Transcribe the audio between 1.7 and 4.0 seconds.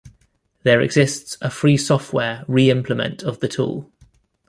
software re-implement of the tool.